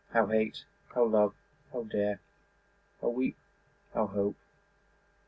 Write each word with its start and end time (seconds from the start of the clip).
How 0.13 0.25
hate, 0.25 0.63
how 0.95 1.03
love, 1.03 1.35
how 1.71 1.83
dare, 1.83 2.19
How 3.03 3.09
weep, 3.09 3.37
how 3.93 4.07
hope? 4.07 4.37